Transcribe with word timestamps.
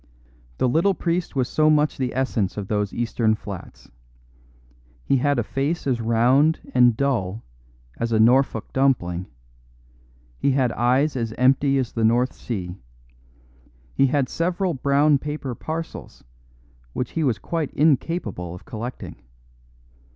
The 0.57 0.67
little 0.67 0.95
priest 0.95 1.35
was 1.35 1.47
so 1.47 1.69
much 1.69 1.99
the 1.99 2.15
essence 2.15 2.57
of 2.57 2.67
those 2.67 2.91
Eastern 2.91 3.35
flats; 3.35 3.91
he 5.05 5.17
had 5.17 5.37
a 5.37 5.43
face 5.43 5.85
as 5.85 6.01
round 6.01 6.59
and 6.73 6.97
dull 6.97 7.43
as 7.99 8.11
a 8.11 8.19
Norfolk 8.19 8.73
dumpling; 8.73 9.27
he 10.39 10.53
had 10.53 10.71
eyes 10.71 11.15
as 11.15 11.33
empty 11.33 11.77
as 11.77 11.91
the 11.91 12.03
North 12.03 12.33
Sea; 12.33 12.75
he 13.93 14.07
had 14.07 14.27
several 14.27 14.73
brown 14.73 15.19
paper 15.19 15.53
parcels, 15.53 16.23
which 16.93 17.11
he 17.11 17.23
was 17.23 17.37
quite 17.37 17.71
incapable 17.75 18.55
of 18.55 18.65
collecting. 18.65 19.17